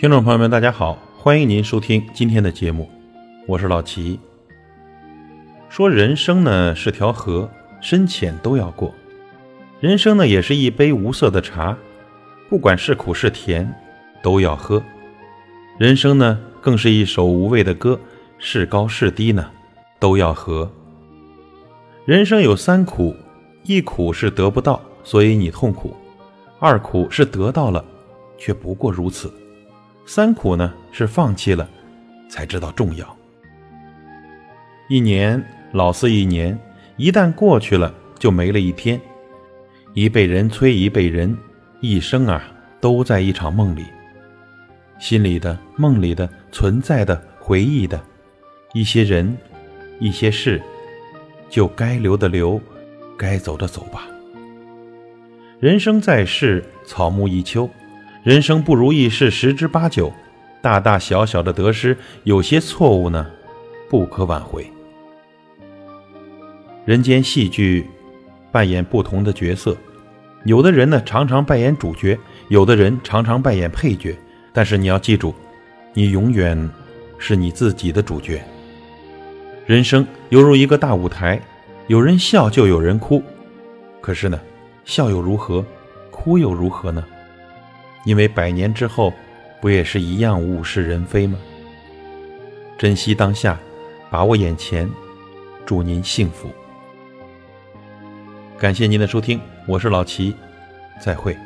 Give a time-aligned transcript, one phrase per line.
[0.00, 2.88] 听众朋友们，大家好，欢迎您收听今天的节目，
[3.46, 4.18] 我是老齐。
[5.68, 7.46] 说人生呢是条河，
[7.82, 8.94] 深浅都要过；
[9.78, 11.76] 人生呢也是一杯无色的茶，
[12.48, 13.70] 不管是苦是甜，
[14.22, 14.82] 都要喝。
[15.76, 18.00] 人生呢更是一首无味的歌，
[18.38, 19.50] 是高是低呢，
[19.98, 20.70] 都要和。
[22.06, 23.14] 人生有三苦，
[23.64, 25.94] 一苦是得不到，所以你痛苦；
[26.58, 27.84] 二苦是得到了，
[28.38, 29.28] 却不过如此；
[30.12, 31.70] 三苦呢是放弃了，
[32.28, 33.16] 才知道重要。
[34.88, 36.58] 一年老似一年，
[36.96, 39.00] 一旦过去了，就没了一天。
[39.94, 41.38] 一辈人催一辈人，
[41.80, 42.42] 一生啊
[42.80, 43.84] 都在一场梦里。
[44.98, 48.02] 心里的、梦里的、存在的、回忆的，
[48.74, 49.38] 一些人，
[50.00, 50.60] 一些事。
[51.48, 52.60] 就该留的留，
[53.16, 54.08] 该走的走吧。
[55.60, 57.70] 人生在世，草木一秋，
[58.22, 60.12] 人生不如意事十之八九，
[60.60, 63.26] 大大小小的得失，有些错误呢，
[63.88, 64.70] 不可挽回。
[66.84, 67.86] 人间戏剧，
[68.52, 69.74] 扮演不同的角色，
[70.44, 72.18] 有的人呢常常扮演主角，
[72.48, 74.14] 有的人常常扮演配角，
[74.52, 75.34] 但是你要记住，
[75.94, 76.68] 你永远
[77.16, 78.42] 是你自己的主角。
[79.64, 81.40] 人生犹如一个大舞台，
[81.86, 83.22] 有人笑就有人哭，
[84.02, 84.38] 可是呢，
[84.84, 85.64] 笑又如何，
[86.10, 87.02] 哭又如何呢？
[88.04, 89.12] 因为百年之后，
[89.60, 91.38] 不也是一样物是人非吗？
[92.78, 93.58] 珍惜当下，
[94.10, 94.90] 把握眼前，
[95.66, 96.50] 祝您幸福。
[98.58, 100.34] 感谢您的收听，我是老齐，
[101.00, 101.36] 再会。